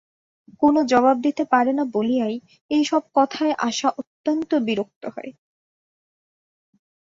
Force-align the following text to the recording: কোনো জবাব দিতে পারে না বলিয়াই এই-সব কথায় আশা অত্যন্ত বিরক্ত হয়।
কোনো 0.61 0.79
জবাব 0.91 1.17
দিতে 1.25 1.43
পারে 1.51 1.71
না 1.73 1.83
বলিয়াই 1.93 2.35
এই-সব 2.71 3.03
কথায় 3.15 3.53
আশা 3.61 3.89
অত্যন্ত 4.01 4.51
বিরক্ত 4.67 5.03
হয়। 5.15 5.31